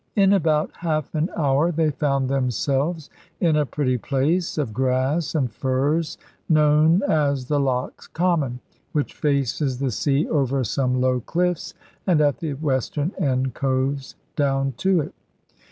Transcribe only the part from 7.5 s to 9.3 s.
Lock's Common, which